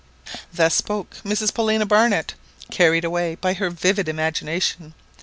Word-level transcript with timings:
Thus 0.51 0.73
spoke 0.73 1.17
Mrs 1.23 1.53
Paulina 1.53 1.85
Barnett, 1.85 2.33
carried 2.71 3.05
away 3.05 3.35
by 3.35 3.53
her 3.53 3.69
vivid 3.69 4.09
imagination. 4.09 4.95